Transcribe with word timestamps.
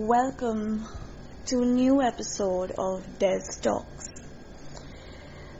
Welcome 0.00 0.86
to 1.44 1.60
a 1.60 1.66
new 1.66 2.00
episode 2.00 2.72
of 2.78 3.04
Des 3.18 3.42
Talks. 3.60 4.08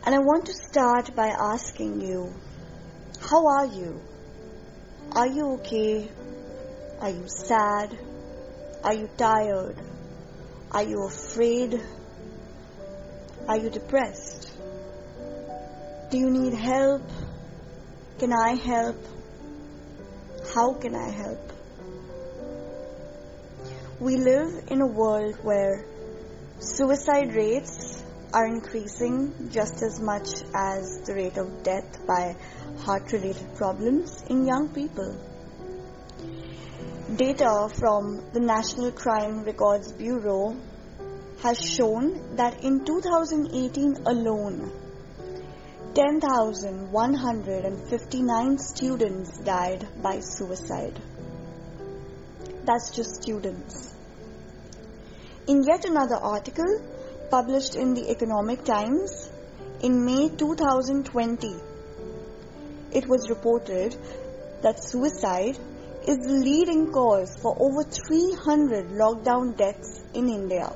And 0.06 0.14
I 0.14 0.18
want 0.20 0.46
to 0.46 0.54
start 0.54 1.14
by 1.14 1.26
asking 1.26 2.00
you, 2.00 2.32
how 3.20 3.46
are 3.46 3.66
you? 3.66 4.00
Are 5.12 5.26
you 5.26 5.52
okay? 5.56 6.08
Are 7.02 7.10
you 7.10 7.24
sad? 7.26 7.98
Are 8.82 8.94
you 8.94 9.10
tired? 9.18 9.76
Are 10.72 10.84
you 10.84 11.04
afraid? 11.04 11.78
Are 13.46 13.58
you 13.58 13.68
depressed? 13.68 14.50
Do 16.10 16.16
you 16.16 16.30
need 16.30 16.54
help? 16.54 17.06
Can 18.18 18.32
I 18.32 18.54
help? 18.54 19.04
How 20.54 20.72
can 20.72 20.94
I 20.94 21.10
help? 21.10 21.59
We 24.00 24.16
live 24.16 24.64
in 24.68 24.80
a 24.80 24.86
world 24.86 25.36
where 25.42 25.84
suicide 26.58 27.34
rates 27.34 28.02
are 28.32 28.46
increasing 28.46 29.50
just 29.52 29.82
as 29.82 30.00
much 30.00 30.42
as 30.54 31.02
the 31.04 31.14
rate 31.14 31.36
of 31.36 31.62
death 31.62 32.06
by 32.06 32.34
heart 32.78 33.12
related 33.12 33.54
problems 33.56 34.24
in 34.30 34.46
young 34.46 34.70
people. 34.70 35.14
Data 37.14 37.68
from 37.74 38.24
the 38.32 38.40
National 38.40 38.90
Crime 38.90 39.44
Records 39.44 39.92
Bureau 39.92 40.56
has 41.42 41.60
shown 41.60 42.36
that 42.36 42.64
in 42.64 42.86
2018 42.86 43.96
alone, 44.06 44.72
10,159 45.92 48.56
students 48.56 49.36
died 49.40 49.86
by 50.02 50.20
suicide. 50.20 50.98
That's 52.64 52.90
just 52.94 53.22
students. 53.22 53.94
In 55.48 55.62
yet 55.64 55.84
another 55.84 56.16
article 56.16 56.80
published 57.30 57.74
in 57.74 57.94
the 57.94 58.10
Economic 58.10 58.64
Times 58.64 59.30
in 59.82 60.04
May 60.04 60.28
2020, 60.28 61.54
it 62.92 63.08
was 63.08 63.30
reported 63.30 63.96
that 64.62 64.82
suicide 64.82 65.58
is 66.06 66.18
the 66.18 66.40
leading 66.44 66.92
cause 66.92 67.36
for 67.40 67.56
over 67.58 67.82
300 67.82 68.90
lockdown 68.90 69.56
deaths 69.56 70.00
in 70.14 70.28
India, 70.28 70.70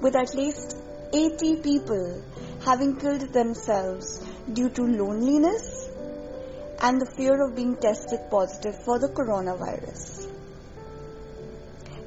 with 0.00 0.14
at 0.14 0.34
least 0.34 0.76
80 1.12 1.56
people 1.62 2.22
having 2.64 2.96
killed 2.96 3.32
themselves 3.32 4.24
due 4.52 4.68
to 4.70 4.82
loneliness 4.82 5.88
and 6.80 7.00
the 7.00 7.10
fear 7.16 7.44
of 7.44 7.56
being 7.56 7.76
tested 7.76 8.20
positive 8.30 8.76
for 8.84 8.98
the 8.98 9.08
coronavirus. 9.08 10.17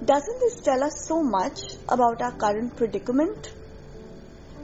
Doesn't 0.03 0.39
this 0.39 0.61
tell 0.61 0.83
us 0.83 1.05
so 1.05 1.21
much 1.21 1.59
about 1.87 2.23
our 2.23 2.31
current 2.31 2.75
predicament 2.75 3.53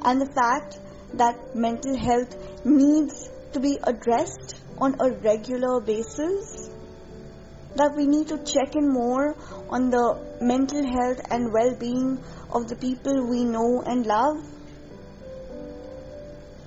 and 0.04 0.20
the 0.20 0.26
fact 0.26 0.80
that 1.14 1.56
mental 1.56 1.96
health 1.96 2.36
needs 2.66 3.30
to 3.54 3.60
be 3.60 3.78
addressed 3.84 4.60
on 4.80 4.96
a 5.00 5.12
regular 5.12 5.80
basis? 5.80 6.72
That 7.76 7.96
we 7.96 8.08
need 8.08 8.30
to 8.30 8.40
check 8.40 8.76
in 8.76 8.92
more 8.92 9.36
on 9.70 9.92
the 9.92 10.20
mental 10.42 10.84
health 10.84 11.22
and 11.30 11.54
well 11.54 11.76
being 11.76 12.18
of 12.52 12.68
the 12.68 12.76
people 12.76 13.30
we 13.30 13.44
know 13.44 13.84
and 13.86 14.08
love? 14.08 14.44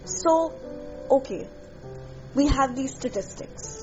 So, 0.05 0.55
okay, 1.11 1.48
we 2.37 2.47
have 2.47 2.77
these 2.77 2.95
statistics. 2.95 3.80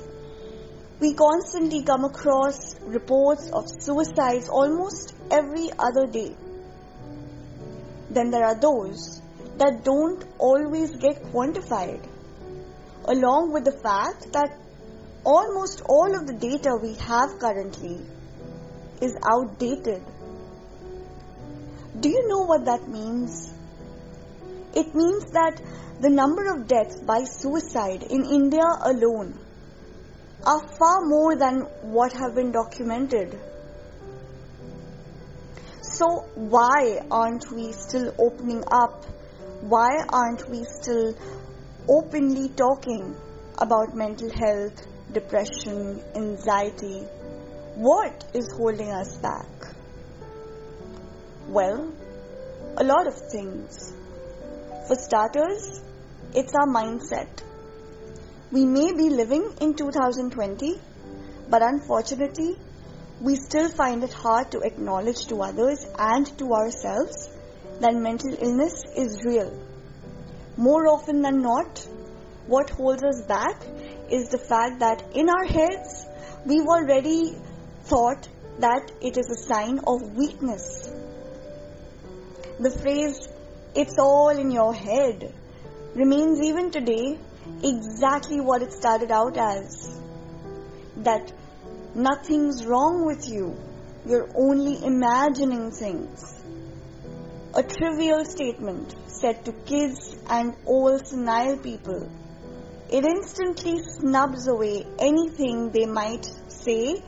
We 1.00 1.14
constantly 1.14 1.84
come 1.84 2.06
across 2.06 2.74
reports 2.82 3.52
of 3.52 3.66
suicides 3.70 4.50
almost 4.50 5.14
every 5.30 5.70
other 5.78 6.08
day. 6.08 6.36
Then 8.10 8.32
there 8.32 8.44
are 8.44 8.60
those 8.60 9.22
that 9.58 9.84
don't 9.84 10.26
always 10.40 10.96
get 10.96 11.22
quantified, 11.26 12.04
along 13.06 13.54
with 13.54 13.66
the 13.66 13.78
fact 13.84 14.34
that 14.34 14.58
almost 15.24 15.84
all 15.88 16.16
of 16.16 16.26
the 16.26 16.34
data 16.34 16.76
we 16.82 16.96
have 16.96 17.38
currently 17.38 18.00
is 19.00 19.16
outdated. 19.24 20.02
Do 22.00 22.10
you 22.10 22.28
know 22.28 22.46
what 22.46 22.66
that 22.66 22.88
means? 22.88 23.54
It 24.76 24.96
means 24.96 25.26
that 25.34 25.62
the 26.02 26.10
number 26.10 26.52
of 26.54 26.68
deaths 26.68 27.00
by 27.02 27.24
suicide 27.24 28.02
in 28.02 28.26
India 28.26 28.66
alone 28.82 29.38
are 30.48 30.66
far 30.80 31.06
more 31.06 31.36
than 31.36 31.60
what 31.96 32.14
have 32.14 32.34
been 32.34 32.54
documented. 32.54 33.38
So, 35.82 36.06
why 36.36 37.02
aren't 37.12 37.52
we 37.52 37.74
still 37.74 38.14
opening 38.18 38.64
up? 38.72 39.04
Why 39.62 39.90
aren't 40.08 40.50
we 40.50 40.64
still 40.64 41.14
openly 41.90 42.48
talking 42.50 43.14
about 43.58 43.94
mental 43.94 44.30
health, 44.30 44.88
depression, 45.12 46.02
anxiety? 46.16 47.02
What 47.76 48.24
is 48.34 48.50
holding 48.58 48.92
us 48.92 49.18
back? 49.18 49.76
Well, 51.48 51.92
a 52.78 52.84
lot 52.86 53.08
of 53.08 53.16
things. 53.32 53.94
For 54.88 54.96
starters, 54.96 55.82
it's 56.34 56.54
our 56.56 56.68
mindset. 56.68 57.47
We 58.50 58.66
may 58.66 58.94
be 58.94 59.10
living 59.10 59.54
in 59.60 59.74
2020, 59.74 60.80
but 61.50 61.62
unfortunately, 61.62 62.56
we 63.20 63.36
still 63.36 63.68
find 63.70 64.06
it 64.06 64.14
hard 64.14 64.52
to 64.52 64.62
acknowledge 64.62 65.26
to 65.28 65.42
others 65.42 65.86
and 66.00 66.26
to 66.38 66.54
ourselves 66.54 67.30
that 67.82 67.94
mental 67.94 68.34
illness 68.40 68.86
is 68.96 69.26
real. 69.26 69.52
More 70.56 70.88
often 70.88 71.22
than 71.22 71.42
not, 71.42 71.86
what 72.46 72.70
holds 72.70 73.04
us 73.04 73.22
back 73.28 73.66
is 74.10 74.30
the 74.30 74.38
fact 74.38 74.80
that 74.80 75.04
in 75.14 75.30
our 75.30 75.44
heads, 75.44 76.06
we've 76.46 76.68
already 76.68 77.36
thought 77.84 78.30
that 78.60 78.94
it 79.02 79.18
is 79.18 79.30
a 79.30 79.54
sign 79.54 79.80
of 79.86 80.16
weakness. 80.16 80.90
The 82.60 82.72
phrase, 82.72 83.28
it's 83.76 84.00
all 84.00 84.30
in 84.30 84.52
your 84.52 84.74
head, 84.74 85.34
remains 85.96 86.40
even 86.42 86.72
today 86.72 87.20
exactly 87.64 88.40
what 88.40 88.62
it 88.62 88.74
started 88.74 89.12
out 89.12 89.38
as. 89.38 90.00
That 90.98 91.32
nothing's 91.96 92.66
wrong 92.66 93.06
with 93.06 93.28
you, 93.28 93.58
you're 94.06 94.30
only 94.36 94.84
imagining 94.84 95.72
things. 95.72 96.34
A 97.56 97.64
trivial 97.64 98.24
statement 98.26 98.96
said 99.08 99.44
to 99.46 99.52
kids 99.52 100.16
and 100.30 100.56
old 100.66 101.08
senile 101.08 101.58
people. 101.58 102.10
It 102.92 103.04
instantly 103.04 103.80
snubs 104.00 104.48
away 104.48 104.86
anything 105.00 105.72
they 105.72 105.86
might 105.86 106.26
say 106.48 107.04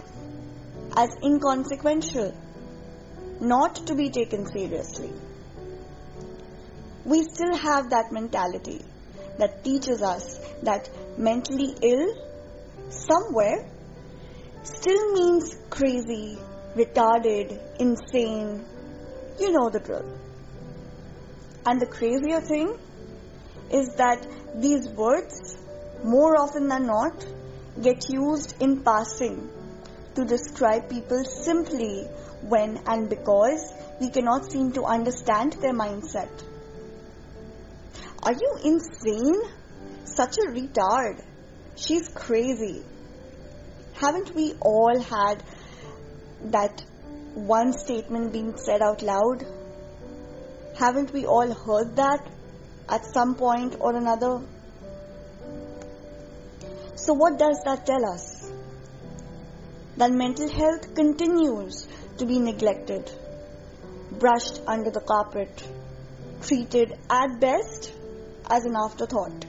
as 0.98 1.10
inconsequential, 1.24 2.34
not 3.40 3.76
to 3.88 3.96
be 3.96 4.10
taken 4.10 4.46
seriously. 4.46 5.12
We 7.06 7.24
still 7.24 7.56
have 7.56 7.92
that 7.92 8.12
mentality 8.12 8.82
that 9.40 9.64
teaches 9.64 10.02
us 10.02 10.40
that 10.64 10.90
mentally 11.18 11.76
ill 11.82 12.08
somewhere 12.90 13.66
still 14.64 15.14
means 15.14 15.56
crazy, 15.70 16.38
retarded, 16.76 17.60
insane. 17.80 18.66
You 19.40 19.52
know 19.52 19.70
the 19.70 19.80
drill. 19.80 20.06
And 21.66 21.82
the 21.82 21.88
crazier 21.88 22.42
thing 22.42 22.78
is 23.72 23.96
that 23.96 24.26
these 24.56 24.88
words, 24.90 25.58
more 26.04 26.38
often 26.38 26.68
than 26.68 26.86
not, 26.86 27.26
get 27.82 28.10
used 28.10 28.62
in 28.62 28.84
passing 28.84 29.50
to 30.16 30.26
describe 30.26 30.90
people 30.90 31.24
simply 31.24 32.06
when 32.42 32.82
and 32.88 33.10
because 33.10 33.74
we 34.02 34.10
cannot 34.10 34.52
seem 34.52 34.72
to 34.74 34.84
understand 34.84 35.54
their 35.54 35.74
mindset. 35.74 36.30
Are 38.22 38.34
you 38.34 38.58
insane? 38.66 39.42
Such 40.04 40.38
a 40.40 40.48
retard. 40.52 41.24
She's 41.76 42.10
crazy. 42.10 42.84
Haven't 43.94 44.36
we 44.36 44.56
all 44.60 45.00
had 45.00 45.42
that 46.52 46.84
one 47.34 47.72
statement 47.72 48.34
being 48.34 48.58
said 48.58 48.82
out 48.82 49.02
loud? 49.02 49.46
Haven't 50.78 51.14
we 51.14 51.26
all 51.26 51.54
heard 51.54 51.96
that 51.96 52.28
at 52.90 53.06
some 53.06 53.36
point 53.36 53.78
or 53.80 53.96
another? 53.96 54.42
So, 56.96 57.14
what 57.14 57.40
does 57.40 57.62
that 57.64 57.86
tell 57.86 58.06
us? 58.06 58.52
That 59.96 60.12
mental 60.12 60.50
health 60.50 60.94
continues 60.94 61.88
to 62.18 62.26
be 62.26 62.40
neglected, 62.40 63.10
brushed 64.12 64.62
under 64.68 64.92
the 64.92 65.02
carpet, 65.02 65.64
treated 66.42 66.94
at 67.10 67.40
best 67.40 67.94
as 68.50 68.66
an 68.66 68.76
afterthought. 68.76 69.46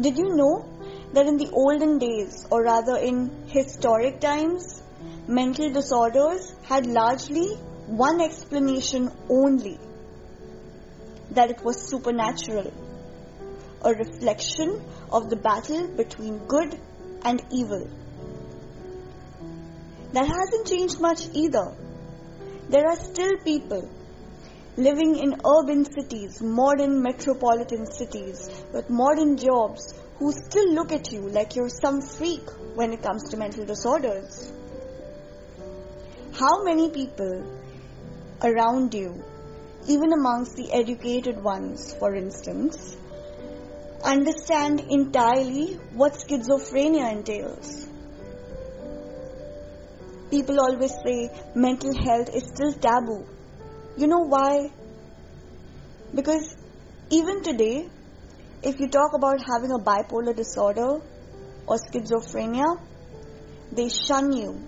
Did 0.00 0.18
you 0.18 0.34
know 0.34 0.68
that 1.12 1.26
in 1.26 1.36
the 1.36 1.50
olden 1.52 1.98
days, 1.98 2.46
or 2.50 2.62
rather 2.62 2.96
in 2.96 3.46
historic 3.46 4.20
times, 4.20 4.82
mental 5.26 5.72
disorders 5.72 6.54
had 6.64 6.86
largely 6.86 7.46
one 7.86 8.20
explanation 8.20 9.10
only 9.30 9.78
that 11.30 11.50
it 11.50 11.62
was 11.64 11.88
supernatural, 11.88 12.72
a 13.82 13.94
reflection 13.94 14.82
of 15.10 15.30
the 15.30 15.36
battle 15.36 15.86
between 15.86 16.38
good 16.46 16.78
and 17.22 17.42
evil. 17.50 17.88
That 20.12 20.26
hasn't 20.26 20.66
changed 20.66 21.00
much 21.00 21.28
either. 21.32 21.74
There 22.68 22.86
are 22.86 22.96
still 22.96 23.36
people 23.44 23.88
living 24.76 25.18
in 25.18 25.40
urban 25.44 25.84
cities, 25.84 26.42
modern 26.42 27.02
metropolitan 27.02 27.86
cities, 27.90 28.50
with 28.72 28.90
modern 28.90 29.36
jobs, 29.36 29.94
who 30.18 30.32
still 30.32 30.72
look 30.72 30.92
at 30.92 31.12
you 31.12 31.28
like 31.28 31.56
you're 31.56 31.68
some 31.68 32.00
freak 32.00 32.48
when 32.74 32.92
it 32.92 33.02
comes 33.02 33.30
to 33.30 33.36
mental 33.36 33.64
disorders. 33.64 34.52
How 36.38 36.62
many 36.64 36.90
people 36.90 37.44
around 38.42 38.92
you, 38.92 39.24
even 39.88 40.12
amongst 40.12 40.56
the 40.56 40.70
educated 40.72 41.42
ones, 41.42 41.94
for 41.94 42.14
instance, 42.14 42.96
understand 44.04 44.80
entirely 44.90 45.74
what 45.94 46.12
schizophrenia 46.14 47.12
entails? 47.12 47.86
People 50.30 50.60
always 50.60 50.92
say 51.04 51.30
mental 51.54 51.94
health 51.96 52.28
is 52.34 52.44
still 52.44 52.72
taboo. 52.72 53.24
You 53.96 54.06
know 54.06 54.20
why? 54.20 54.70
Because 56.14 56.54
even 57.10 57.42
today, 57.42 57.88
if 58.62 58.78
you 58.78 58.88
talk 58.88 59.12
about 59.14 59.40
having 59.40 59.70
a 59.70 59.78
bipolar 59.78 60.36
disorder 60.36 61.00
or 61.66 61.76
schizophrenia, 61.76 62.78
they 63.72 63.88
shun 63.88 64.32
you. 64.32 64.60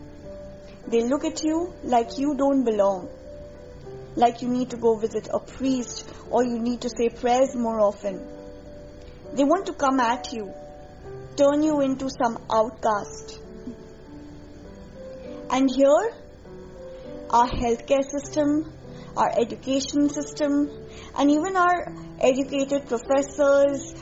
They 0.86 1.02
look 1.02 1.25
at 1.25 1.44
you 1.44 1.75
like 1.82 2.16
you 2.16 2.36
don't 2.36 2.64
belong. 2.64 3.10
Like 4.16 4.40
you 4.40 4.48
need 4.48 4.70
to 4.70 4.78
go 4.78 4.96
visit 4.98 5.28
a 5.32 5.38
priest 5.38 6.10
or 6.30 6.42
you 6.42 6.58
need 6.58 6.80
to 6.80 6.88
say 6.88 7.10
prayers 7.10 7.54
more 7.54 7.80
often. 7.80 8.26
They 9.34 9.44
want 9.44 9.66
to 9.66 9.75
come 9.75 10.00
at 10.00 10.32
you, 10.32 10.54
turn 11.36 11.62
you 11.62 11.82
into 11.82 12.08
some 12.08 12.38
outcast. 12.50 13.40
And 15.50 15.70
here, 15.70 16.14
our 17.30 17.48
healthcare 17.48 18.02
system, 18.02 18.72
our 19.18 19.30
education 19.40 20.08
system, 20.08 20.70
and 21.18 21.30
even 21.30 21.56
our 21.56 21.92
educated 22.20 22.86
professors, 22.88 23.94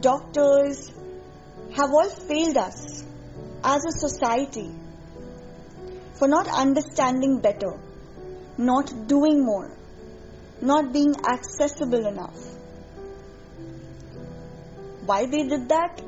doctors 0.00 0.92
have 1.76 1.90
all 1.90 2.08
failed 2.08 2.56
us 2.56 3.04
as 3.64 3.84
a 3.84 3.92
society 3.92 4.70
for 6.18 6.28
not 6.28 6.48
understanding 6.48 7.40
better, 7.40 7.72
not 8.58 8.92
doing 9.08 9.44
more, 9.44 9.76
not 10.60 10.92
being 10.92 11.14
accessible 11.32 12.06
enough. 12.06 12.38
Why 15.06 15.26
they 15.26 15.42
did 15.48 15.68
that? 15.70 16.02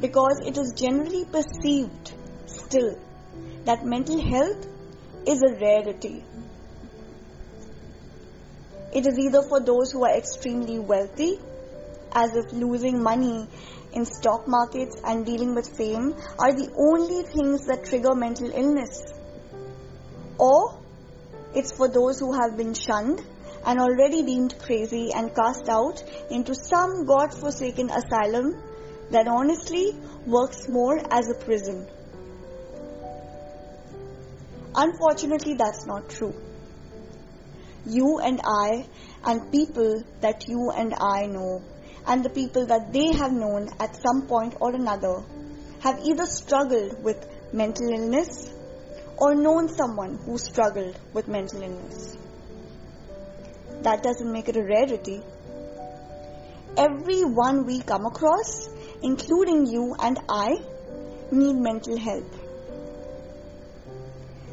Because 0.00 0.42
it 0.46 0.58
is 0.58 0.72
generally 0.76 1.24
perceived 1.24 2.12
still 2.46 2.96
that 3.64 3.84
mental 3.84 4.20
health 4.20 4.66
is 5.26 5.42
a 5.42 5.54
rarity. 5.60 6.22
It 8.92 9.06
is 9.06 9.18
either 9.18 9.42
for 9.42 9.60
those 9.60 9.92
who 9.92 10.04
are 10.04 10.16
extremely 10.16 10.78
wealthy, 10.78 11.40
as 12.12 12.34
if 12.34 12.52
losing 12.52 13.02
money 13.02 13.48
in 13.92 14.04
stock 14.04 14.46
markets 14.46 14.96
and 15.04 15.26
dealing 15.26 15.54
with 15.54 15.76
fame 15.76 16.14
are 16.38 16.52
the 16.52 16.70
only 16.76 17.22
things 17.24 17.66
that 17.66 17.84
trigger 17.84 18.14
mental 18.14 18.50
illness. 18.50 19.02
Or 20.38 20.78
it's 21.54 21.72
for 21.72 21.88
those 21.88 22.18
who 22.18 22.32
have 22.32 22.56
been 22.56 22.74
shunned 22.74 23.22
and 23.64 23.80
already 23.80 24.22
deemed 24.22 24.58
crazy 24.58 25.12
and 25.12 25.34
cast 25.34 25.68
out 25.68 26.02
into 26.30 26.54
some 26.54 27.06
god-forsaken 27.06 27.90
asylum 27.90 28.56
that 29.10 29.26
honestly 29.26 29.94
works 30.26 30.68
more 30.68 30.98
as 31.10 31.28
a 31.30 31.34
prison. 31.34 31.86
Unfortunately, 34.74 35.54
that's 35.54 35.86
not 35.86 36.08
true. 36.08 36.34
You 37.86 38.18
and 38.18 38.40
I 38.44 38.86
and 39.24 39.50
people 39.52 40.02
that 40.20 40.48
you 40.48 40.70
and 40.70 40.94
I 40.94 41.26
know 41.26 41.62
and 42.06 42.24
the 42.24 42.30
people 42.30 42.66
that 42.66 42.92
they 42.92 43.12
have 43.12 43.32
known 43.32 43.68
at 43.80 43.96
some 43.96 44.26
point 44.26 44.54
or 44.60 44.74
another 44.74 45.22
have 45.80 46.00
either 46.04 46.26
struggled 46.26 47.02
with 47.02 47.26
mental 47.52 47.88
illness 47.92 48.52
or 49.16 49.34
known 49.34 49.68
someone 49.68 50.18
who 50.24 50.38
struggled 50.38 50.98
with 51.12 51.28
mental 51.28 51.62
illness. 51.62 52.16
That 53.82 54.02
doesn't 54.02 54.32
make 54.32 54.48
it 54.48 54.56
a 54.56 54.64
rarity. 54.64 55.22
Everyone 56.76 57.64
we 57.66 57.80
come 57.80 58.04
across, 58.04 58.68
including 59.02 59.66
you 59.66 59.94
and 59.98 60.18
I, 60.28 60.56
need 61.30 61.56
mental 61.56 61.96
help 61.96 62.24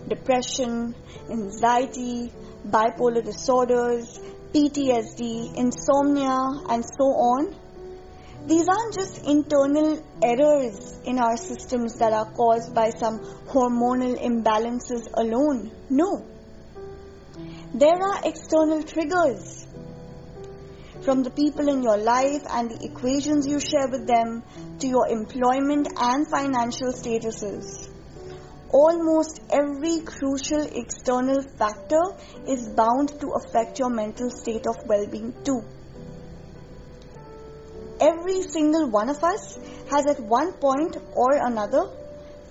depression, 0.07 0.93
anxiety, 1.29 2.31
bipolar 2.67 3.23
disorders, 3.23 4.19
PTSD, 4.53 5.55
insomnia, 5.55 6.37
and 6.69 6.83
so 6.85 7.05
on. 7.05 7.55
These 8.45 8.67
aren't 8.67 8.93
just 8.93 9.25
internal 9.25 10.03
errors 10.21 10.99
in 11.05 11.17
our 11.17 11.37
systems 11.37 11.95
that 11.99 12.13
are 12.13 12.29
caused 12.31 12.75
by 12.75 12.89
some 12.89 13.19
hormonal 13.47 14.19
imbalances 14.21 15.07
alone. 15.13 15.71
No. 15.89 16.25
There 17.73 18.01
are 18.01 18.19
external 18.25 18.83
triggers 18.83 19.65
from 21.03 21.23
the 21.23 21.31
people 21.31 21.67
in 21.69 21.83
your 21.83 21.97
life 21.97 22.43
and 22.49 22.69
the 22.69 22.85
equations 22.85 23.47
you 23.47 23.59
share 23.59 23.87
with 23.87 24.07
them 24.07 24.43
to 24.79 24.87
your 24.87 25.07
employment 25.07 25.87
and 25.97 26.27
financial 26.29 26.91
statuses 26.91 27.92
almost 28.73 29.39
every 29.51 29.99
crucial 30.01 30.65
external 30.81 31.43
factor 31.59 32.01
is 32.47 32.67
bound 32.69 33.09
to 33.21 33.29
affect 33.39 33.77
your 33.77 33.89
mental 33.89 34.31
state 34.31 34.65
of 34.65 34.75
well-being 34.87 35.31
too. 35.43 35.61
Every 38.01 38.41
single 38.41 38.89
one 38.89 39.09
of 39.09 39.23
us 39.23 39.59
has 39.91 40.07
at 40.07 40.19
one 40.19 40.53
point 40.53 40.97
or 41.15 41.33
another 41.33 41.83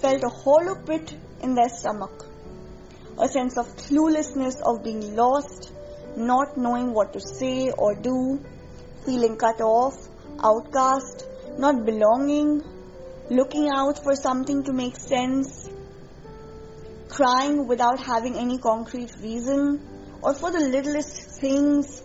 felt 0.01 0.23
a 0.23 0.29
hollow 0.29 0.77
pit 0.77 1.13
in 1.43 1.55
their 1.55 1.69
stomach. 1.69 2.25
A 3.19 3.29
sense 3.29 3.59
of 3.59 3.67
cluelessness 3.77 4.61
of 4.63 4.85
being 4.85 5.17
lost, 5.17 5.73
not 6.17 6.57
knowing 6.57 6.95
what 6.95 7.13
to 7.15 7.21
say 7.21 7.71
or 7.73 7.95
do, 7.97 8.41
feeling 9.05 9.37
cut 9.37 9.61
off, 9.61 9.97
outcast, 10.43 11.27
not 11.59 11.85
belonging, 11.85 12.63
looking 13.29 13.69
out 13.69 14.03
for 14.03 14.15
something 14.15 14.63
to 14.65 14.73
make 14.73 14.97
sense, 14.97 15.69
crying 17.13 17.67
without 17.69 18.01
having 18.01 18.37
any 18.37 18.59
concrete 18.59 19.15
reason, 19.23 19.81
or 20.23 20.35
for 20.35 20.51
the 20.51 20.61
littlest 20.61 21.41
things. 21.41 22.03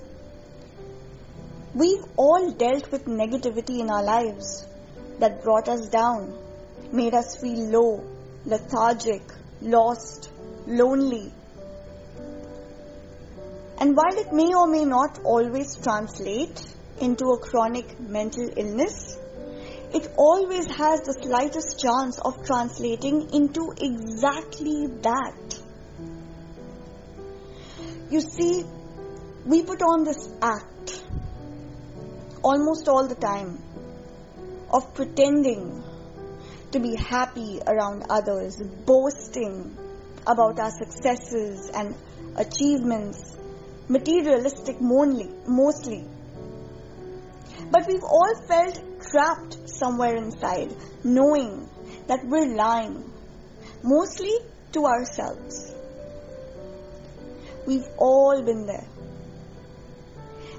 We've 1.73 2.03
all 2.17 2.51
dealt 2.51 2.91
with 2.91 3.05
negativity 3.05 3.79
in 3.79 3.89
our 3.89 4.03
lives 4.03 4.65
that 5.19 5.43
brought 5.43 5.69
us 5.69 5.87
down, 5.87 6.37
made 6.91 7.13
us 7.13 7.37
feel 7.37 7.69
low, 7.69 8.03
lethargic, 8.45 9.21
lost, 9.61 10.29
lonely. 10.65 11.31
And 13.79 13.95
while 13.95 14.17
it 14.17 14.33
may 14.33 14.53
or 14.53 14.67
may 14.67 14.83
not 14.83 15.19
always 15.23 15.77
translate 15.77 16.61
into 16.99 17.25
a 17.29 17.39
chronic 17.39 17.99
mental 17.99 18.49
illness, 18.57 19.17
it 19.93 20.11
always 20.17 20.65
has 20.67 21.01
the 21.01 21.13
slightest 21.13 21.79
chance 21.79 22.19
of 22.19 22.45
translating 22.45 23.33
into 23.33 23.73
exactly 23.79 24.87
that. 25.01 25.59
You 28.09 28.21
see, 28.21 28.63
we 29.45 29.63
put 29.63 29.81
on 29.81 30.03
this 30.03 30.29
act 30.41 31.03
almost 32.43 32.87
all 32.87 33.07
the 33.07 33.15
time 33.15 33.61
of 34.71 34.93
pretending 34.93 35.83
to 36.71 36.79
be 36.79 36.95
happy 36.95 37.59
around 37.65 38.05
others, 38.09 38.61
boasting 38.85 39.77
about 40.25 40.59
our 40.59 40.71
successes 40.71 41.69
and 41.73 41.95
achievements, 42.35 43.37
materialistic 43.87 44.81
mostly. 44.81 46.05
But 47.71 47.87
we've 47.87 48.03
all 48.03 48.33
felt 48.47 48.79
trapped 49.01 49.69
somewhere 49.69 50.15
inside, 50.15 50.73
knowing 51.03 51.69
that 52.07 52.25
we're 52.25 52.55
lying, 52.55 53.03
mostly 53.83 54.33
to 54.73 54.85
ourselves. 54.85 55.73
We've 57.65 57.87
all 57.97 58.41
been 58.41 58.65
there. 58.65 58.87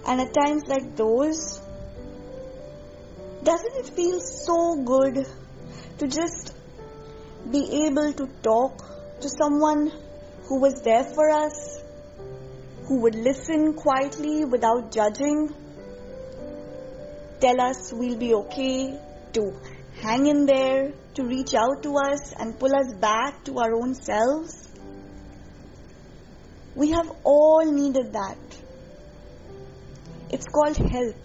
And 0.06 0.20
at 0.20 0.34
times 0.34 0.66
like 0.66 0.96
those, 0.96 1.60
doesn't 3.42 3.76
it 3.76 3.88
feel 3.94 4.20
so 4.20 4.82
good 4.84 5.26
to 5.98 6.06
just 6.06 6.54
be 7.50 7.86
able 7.86 8.12
to 8.12 8.26
talk 8.42 9.20
to 9.20 9.28
someone 9.28 9.90
who 10.44 10.60
was 10.60 10.82
there 10.82 11.04
for 11.04 11.30
us, 11.30 11.80
who 12.84 13.00
would 13.00 13.14
listen 13.14 13.74
quietly 13.74 14.44
without 14.44 14.92
judging, 14.92 15.54
tell 17.40 17.60
us 17.60 17.92
we'll 17.92 18.18
be 18.18 18.34
okay, 18.34 18.98
to 19.32 19.52
hang 20.00 20.26
in 20.26 20.46
there, 20.46 20.92
to 21.14 21.24
reach 21.24 21.54
out 21.54 21.82
to 21.82 21.96
us 21.96 22.32
and 22.32 22.58
pull 22.58 22.74
us 22.74 22.92
back 22.94 23.44
to 23.44 23.58
our 23.58 23.74
own 23.74 23.94
selves. 23.94 24.68
We 26.74 26.90
have 26.92 27.10
all 27.24 27.64
needed 27.64 28.12
that. 28.12 28.38
It's 30.30 30.46
called 30.46 30.76
help. 30.76 31.16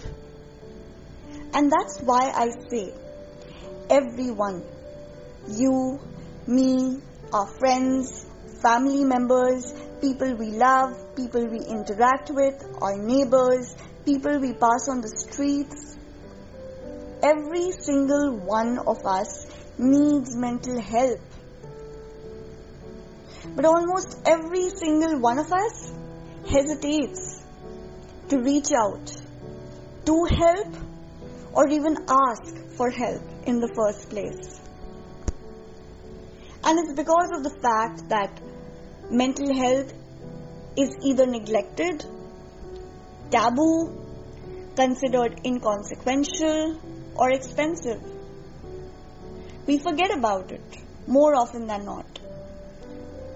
And 1.53 1.71
that's 1.71 1.99
why 2.01 2.31
I 2.33 2.49
say, 2.69 2.93
everyone, 3.89 4.63
you, 5.47 5.99
me, 6.47 6.99
our 7.31 7.47
friends, 7.59 8.25
family 8.61 9.03
members, 9.03 9.73
people 10.01 10.35
we 10.35 10.47
love, 10.51 11.15
people 11.15 11.45
we 11.47 11.59
interact 11.59 12.31
with, 12.31 12.65
our 12.81 12.97
neighbors, 12.97 13.75
people 14.05 14.39
we 14.39 14.53
pass 14.53 14.87
on 14.89 15.01
the 15.01 15.09
streets, 15.09 15.97
every 17.23 17.71
single 17.71 18.37
one 18.37 18.77
of 18.79 19.05
us 19.05 19.47
needs 19.77 20.35
mental 20.35 20.79
help. 20.79 21.21
But 23.55 23.65
almost 23.65 24.21
every 24.25 24.69
single 24.69 25.19
one 25.19 25.39
of 25.39 25.51
us 25.51 25.93
hesitates 26.49 27.41
to 28.29 28.39
reach 28.39 28.71
out, 28.71 29.15
to 30.05 30.25
help, 30.25 30.75
or 31.53 31.69
even 31.69 31.97
ask 32.09 32.55
for 32.75 32.89
help 32.89 33.21
in 33.45 33.59
the 33.59 33.71
first 33.75 34.09
place. 34.09 34.59
And 36.63 36.79
it's 36.79 36.93
because 36.93 37.29
of 37.35 37.43
the 37.43 37.55
fact 37.61 38.09
that 38.09 38.41
mental 39.09 39.53
health 39.53 39.93
is 40.77 40.95
either 41.03 41.25
neglected, 41.25 42.05
taboo, 43.29 44.03
considered 44.75 45.39
inconsequential, 45.45 46.79
or 47.15 47.31
expensive. 47.31 48.01
We 49.65 49.77
forget 49.77 50.15
about 50.15 50.51
it 50.51 50.77
more 51.07 51.35
often 51.35 51.67
than 51.67 51.85
not. 51.85 52.19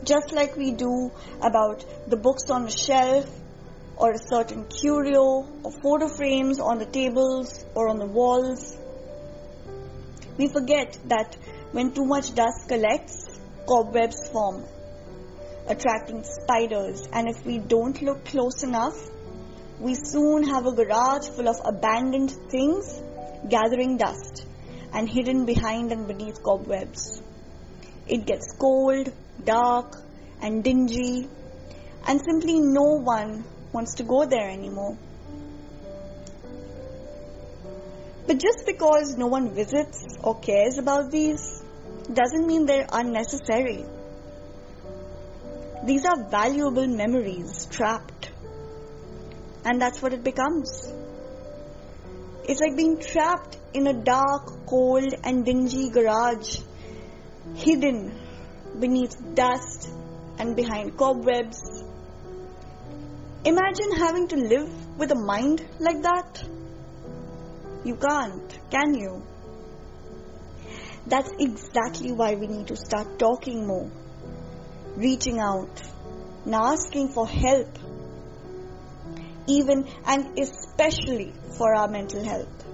Just 0.04 0.32
like 0.32 0.56
we 0.56 0.72
do 0.72 1.12
about 1.42 1.86
the 2.10 2.18
books 2.18 2.50
on 2.50 2.64
the 2.64 2.72
shelf 2.72 3.30
or 3.98 4.12
a 4.12 4.20
certain 4.20 4.66
curio 4.66 5.48
or 5.64 5.72
photo 5.72 6.08
frames 6.08 6.60
on 6.60 6.78
the 6.80 6.86
tables 6.86 7.66
or 7.76 7.90
on 7.90 7.98
the 7.98 8.06
walls. 8.06 8.78
We 10.38 10.48
forget 10.48 10.98
that 11.06 11.36
when 11.72 11.94
too 11.94 12.06
much 12.06 12.34
dust 12.36 12.68
collects, 12.68 13.28
cobwebs 13.68 14.30
form, 14.30 14.64
attracting 15.68 16.24
spiders, 16.24 17.08
and 17.12 17.28
if 17.28 17.46
we 17.46 17.58
don't 17.58 18.02
look 18.02 18.24
close 18.26 18.64
enough, 18.64 18.98
we 19.80 19.96
soon 19.96 20.44
have 20.44 20.66
a 20.66 20.72
garage 20.72 21.28
full 21.30 21.50
of 21.50 21.58
abandoned 21.66 22.32
things 22.50 23.02
gathering 23.50 23.98
dust 23.98 24.46
and 24.94 25.10
hidden 25.10 25.46
behind 25.46 25.92
and 25.92 26.08
beneath 26.08 26.42
cobwebs. 26.44 27.22
It 28.08 28.26
gets 28.26 28.56
cold, 28.58 29.12
dark, 29.44 29.98
and 30.42 30.64
dingy, 30.64 31.28
and 32.08 32.22
simply 32.22 32.60
no 32.60 33.00
one 33.02 33.44
wants 33.74 33.96
to 33.96 34.04
go 34.04 34.26
there 34.26 34.50
anymore. 34.50 34.98
But 38.28 38.40
just 38.40 38.66
because 38.66 39.16
no 39.18 39.28
one 39.28 39.54
visits 39.54 40.18
or 40.22 40.40
cares 40.40 40.78
about 40.78 41.12
these 41.12 41.64
doesn't 42.14 42.46
mean 42.46 42.66
they're 42.66 42.88
unnecessary. 42.92 43.86
These 45.86 46.06
are 46.06 46.30
valuable 46.30 46.88
memories 46.88 47.68
trapped. 47.72 48.32
And 49.64 49.82
that's 49.82 50.02
what 50.02 50.14
it 50.14 50.24
becomes. 50.24 50.92
It's 52.48 52.62
like 52.62 52.78
being 52.78 52.98
trapped 53.00 53.58
in 53.74 53.88
a 53.88 53.94
dark, 53.94 54.66
cold, 54.66 55.14
and 55.24 55.44
dingy 55.44 55.90
garage, 55.90 56.60
hidden 57.56 58.18
beneath 58.80 59.16
dust 59.36 59.90
and 60.40 60.56
behind 60.56 60.96
cobwebs. 60.98 61.84
Imagine 63.44 63.92
having 63.98 64.30
to 64.30 64.38
live 64.38 64.98
with 64.98 65.12
a 65.12 65.16
mind 65.16 65.66
like 65.80 66.02
that. 66.04 66.44
You 67.84 67.96
can't, 67.96 68.60
can 68.72 68.94
you? 68.94 69.24
That's 71.06 71.32
exactly 71.40 72.14
why 72.14 72.36
we 72.36 72.48
need 72.48 72.68
to 72.68 72.78
start 72.78 73.20
talking 73.20 73.68
more, 73.68 73.92
reaching 74.96 75.40
out, 75.40 75.82
and 76.46 76.56
asking 76.56 77.10
for 77.10 77.28
help 77.28 77.78
even 79.48 79.88
and 80.06 80.38
especially 80.38 80.67
for 81.58 81.74
our 81.74 81.88
mental 81.88 82.24
health. 82.24 82.66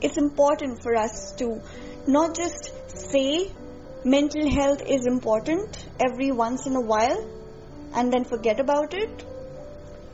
It's 0.00 0.16
important 0.16 0.82
for 0.82 0.96
us 0.96 1.32
to 1.38 1.60
not 2.06 2.34
just 2.34 2.72
say 2.88 3.50
mental 4.04 4.48
health 4.48 4.80
is 4.86 5.06
important 5.06 5.86
every 6.00 6.32
once 6.32 6.66
in 6.66 6.74
a 6.76 6.80
while 6.80 7.28
and 7.94 8.12
then 8.12 8.24
forget 8.24 8.60
about 8.60 8.94
it. 8.94 9.24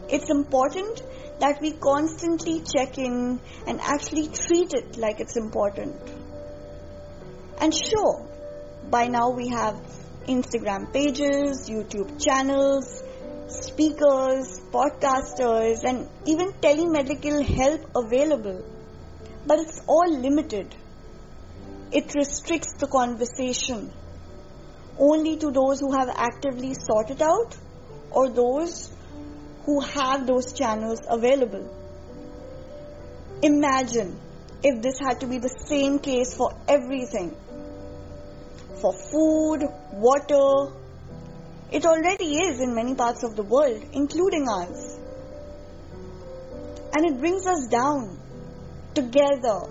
It's 0.09 0.31
important 0.31 1.03
that 1.39 1.61
we 1.61 1.73
constantly 1.73 2.63
check 2.63 2.99
in 2.99 3.41
and 3.67 3.81
actually 3.81 4.29
treat 4.29 4.73
it 4.75 4.97
like 4.97 5.21
it's 5.21 5.37
important. 5.37 5.95
And 7.61 7.73
sure, 7.73 8.27
by 8.91 9.07
now 9.07 9.31
we 9.31 9.49
have 9.49 9.77
Instagram 10.27 10.93
pages, 10.93 11.69
YouTube 11.69 12.21
channels, 12.25 13.04
speakers, 13.49 14.61
podcasters, 14.73 15.85
and 15.85 16.09
even 16.27 16.53
telemedical 16.61 17.45
help 17.45 17.91
available. 17.95 18.65
But 19.47 19.59
it's 19.61 19.81
all 19.87 20.11
limited. 20.11 20.75
It 21.93 22.15
restricts 22.15 22.73
the 22.79 22.87
conversation 22.87 23.93
only 24.99 25.37
to 25.39 25.51
those 25.51 25.81
who 25.81 25.93
have 25.93 26.09
actively 26.09 26.75
sought 26.75 27.11
it 27.11 27.21
out 27.21 27.57
or 28.11 28.31
those 28.31 28.91
who 29.65 29.81
have 29.81 30.27
those 30.27 30.53
channels 30.53 31.01
available. 31.09 31.69
Imagine 33.43 34.19
if 34.63 34.83
this 34.83 34.99
had 34.99 35.21
to 35.21 35.27
be 35.27 35.39
the 35.39 35.49
same 35.49 35.99
case 35.99 36.35
for 36.35 36.51
everything 36.69 37.37
for 38.85 38.93
food, 38.93 39.63
water, 39.93 40.73
it 41.75 41.85
already 41.85 42.37
is 42.37 42.61
in 42.61 42.73
many 42.73 42.95
parts 42.95 43.25
of 43.25 43.35
the 43.35 43.43
world, 43.43 43.85
including 43.93 44.49
ours. 44.49 44.97
And 46.95 47.05
it 47.05 47.19
brings 47.19 47.49
us 47.49 47.67
down 47.67 48.17
together. 48.95 49.63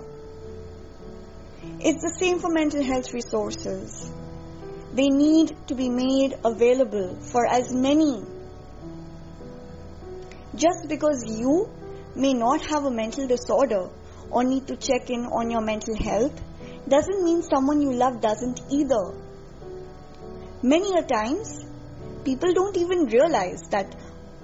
It's 1.80 2.02
the 2.02 2.14
same 2.20 2.40
for 2.40 2.50
mental 2.50 2.84
health 2.84 3.14
resources. 3.14 4.12
They 4.92 5.08
need 5.08 5.56
to 5.68 5.74
be 5.74 5.88
made 5.88 6.36
available 6.44 7.16
for 7.32 7.46
as 7.46 7.72
many. 7.72 8.22
Just 10.54 10.86
because 10.90 11.24
you 11.26 11.70
may 12.14 12.34
not 12.34 12.66
have 12.66 12.84
a 12.84 12.90
mental 12.90 13.26
disorder 13.26 13.88
or 14.30 14.44
need 14.44 14.66
to 14.66 14.76
check 14.76 15.08
in 15.08 15.24
on 15.24 15.50
your 15.50 15.62
mental 15.62 15.96
health 15.96 16.38
doesn't 16.86 17.24
mean 17.24 17.42
someone 17.42 17.80
you 17.80 17.92
love 17.92 18.20
doesn't 18.20 18.60
either. 18.70 19.14
Many 20.62 20.98
a 20.98 21.02
times, 21.02 21.64
people 22.24 22.52
don't 22.52 22.76
even 22.76 23.06
realize 23.06 23.62
that 23.70 23.94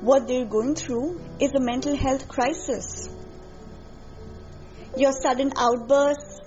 what 0.01 0.27
they're 0.27 0.47
going 0.47 0.75
through 0.75 1.21
is 1.39 1.53
a 1.55 1.61
mental 1.61 1.97
health 1.97 2.29
crisis. 2.29 3.09
Your 4.97 5.13
sudden 5.13 5.53
outbursts, 5.57 6.41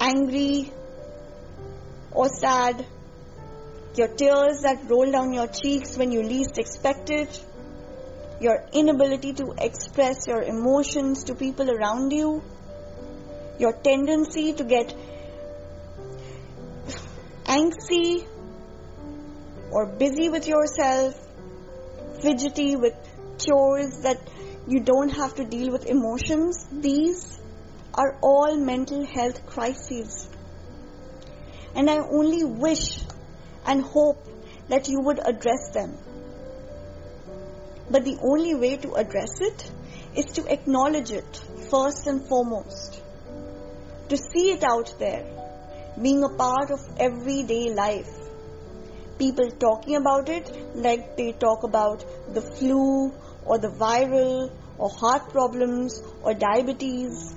angry 0.00 0.72
or 2.10 2.28
sad, 2.28 2.86
your 3.96 4.08
tears 4.08 4.62
that 4.62 4.88
roll 4.88 5.10
down 5.10 5.32
your 5.32 5.46
cheeks 5.46 5.96
when 5.96 6.10
you 6.12 6.22
least 6.22 6.58
expect 6.58 7.10
it, 7.10 7.44
your 8.40 8.64
inability 8.72 9.32
to 9.34 9.54
express 9.58 10.26
your 10.26 10.42
emotions 10.42 11.24
to 11.24 11.34
people 11.34 11.70
around 11.70 12.12
you, 12.12 12.42
your 13.58 13.72
tendency 13.72 14.52
to 14.54 14.64
get 14.64 14.94
angsty 17.44 18.26
or 19.70 19.86
busy 19.86 20.28
with 20.28 20.46
yourself, 20.46 21.14
fidgety 22.22 22.76
with 22.76 22.94
chores 23.38 24.00
that 24.02 24.18
you 24.66 24.80
don't 24.80 25.10
have 25.10 25.34
to 25.36 25.44
deal 25.44 25.72
with 25.72 25.86
emotions, 25.86 26.66
these 26.72 27.40
are 27.94 28.16
all 28.20 28.56
mental 28.56 29.04
health 29.04 29.46
crises. 29.46 30.28
And 31.74 31.88
I 31.88 31.98
only 31.98 32.44
wish 32.44 33.00
and 33.64 33.82
hope 33.82 34.26
that 34.68 34.88
you 34.88 35.00
would 35.02 35.20
address 35.24 35.70
them. 35.72 35.96
But 37.90 38.04
the 38.04 38.18
only 38.22 38.54
way 38.54 38.76
to 38.76 38.94
address 38.94 39.40
it 39.40 39.70
is 40.14 40.26
to 40.32 40.46
acknowledge 40.46 41.10
it 41.10 41.42
first 41.70 42.06
and 42.06 42.26
foremost. 42.28 43.02
To 44.08 44.16
see 44.16 44.52
it 44.52 44.62
out 44.64 44.94
there, 44.98 45.24
being 46.00 46.22
a 46.24 46.28
part 46.28 46.70
of 46.70 46.80
everyday 46.98 47.72
life. 47.72 48.19
People 49.20 49.50
talking 49.50 49.96
about 49.96 50.30
it 50.30 50.50
like 50.74 51.16
they 51.16 51.32
talk 51.32 51.62
about 51.62 52.04
the 52.34 52.40
flu 52.40 53.12
or 53.44 53.58
the 53.58 53.68
viral 53.68 54.50
or 54.78 54.88
heart 54.88 55.28
problems 55.30 56.02
or 56.22 56.32
diabetes. 56.32 57.34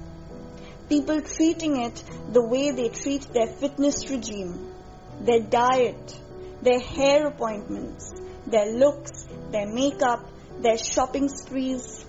People 0.88 1.22
treating 1.22 1.82
it 1.82 2.02
the 2.32 2.46
way 2.54 2.72
they 2.72 2.88
treat 2.88 3.28
their 3.34 3.48
fitness 3.48 4.10
regime, 4.10 4.72
their 5.20 5.42
diet, 5.42 6.18
their 6.62 6.80
hair 6.80 7.28
appointments, 7.28 8.14
their 8.48 8.72
looks, 8.72 9.26
their 9.52 9.68
makeup, 9.68 10.26
their 10.62 10.78
shopping 10.78 11.28
sprees. 11.28 12.06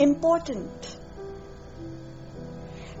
Important. 0.00 0.96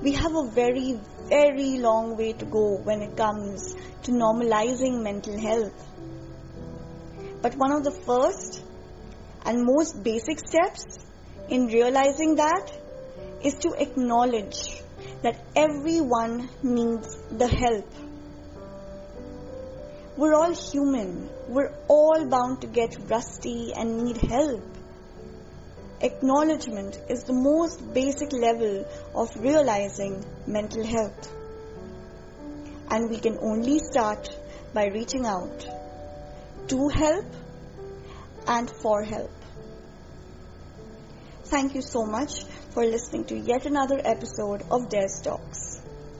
We 0.00 0.12
have 0.12 0.34
a 0.34 0.48
very, 0.48 1.00
very 1.28 1.78
long 1.78 2.16
way 2.16 2.32
to 2.32 2.44
go 2.44 2.78
when 2.78 3.02
it 3.02 3.16
comes 3.16 3.74
to 4.02 4.10
normalizing 4.12 5.02
mental 5.02 5.38
health. 5.38 5.86
But 7.42 7.56
one 7.56 7.72
of 7.72 7.84
the 7.84 7.90
first 7.90 8.62
and 9.44 9.64
most 9.64 10.02
basic 10.02 10.38
steps 10.38 10.98
in 11.48 11.66
realizing 11.66 12.36
that 12.36 12.72
is 13.42 13.54
to 13.54 13.72
acknowledge 13.78 14.82
that 15.22 15.44
everyone 15.56 16.48
needs 16.62 17.16
the 17.30 17.48
help. 17.48 17.90
We're 20.16 20.34
all 20.34 20.52
human. 20.52 21.30
We're 21.48 21.72
all 21.88 22.26
bound 22.26 22.60
to 22.60 22.66
get 22.66 22.96
rusty 23.08 23.72
and 23.74 24.04
need 24.04 24.18
help. 24.18 24.62
Acknowledgement 26.02 26.98
is 27.10 27.24
the 27.24 27.34
most 27.34 27.92
basic 27.92 28.32
level 28.32 28.86
of 29.14 29.36
realizing 29.36 30.24
mental 30.46 30.82
health. 30.82 31.30
And 32.90 33.10
we 33.10 33.18
can 33.18 33.36
only 33.38 33.78
start 33.80 34.34
by 34.72 34.86
reaching 34.86 35.26
out 35.26 35.68
to 36.68 36.88
help 36.88 37.26
and 38.46 38.70
for 38.70 39.02
help. 39.02 39.30
Thank 41.44 41.74
you 41.74 41.82
so 41.82 42.06
much 42.06 42.44
for 42.70 42.84
listening 42.84 43.26
to 43.26 43.38
yet 43.38 43.66
another 43.66 44.00
episode 44.02 44.62
of 44.70 44.88
Des 44.88 45.20
Talks. 45.22 45.79